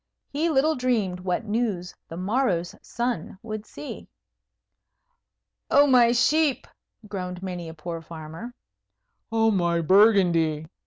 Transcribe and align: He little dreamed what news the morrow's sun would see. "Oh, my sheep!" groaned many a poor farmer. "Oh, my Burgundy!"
He 0.31 0.49
little 0.49 0.73
dreamed 0.73 1.19
what 1.19 1.45
news 1.45 1.93
the 2.07 2.17
morrow's 2.17 2.73
sun 2.81 3.37
would 3.43 3.67
see. 3.67 4.07
"Oh, 5.69 5.85
my 5.85 6.11
sheep!" 6.11 6.65
groaned 7.07 7.43
many 7.43 7.69
a 7.69 7.75
poor 7.75 8.01
farmer. 8.01 8.55
"Oh, 9.31 9.51
my 9.51 9.79
Burgundy!" 9.81 10.65